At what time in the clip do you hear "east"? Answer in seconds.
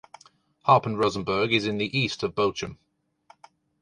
1.95-2.23